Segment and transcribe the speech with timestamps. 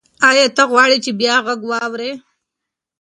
[0.29, 2.11] ایا ته غواړې چې بیا غږ واورې؟